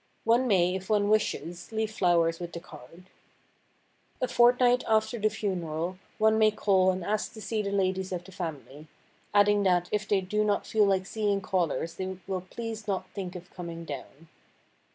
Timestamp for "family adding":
8.31-9.61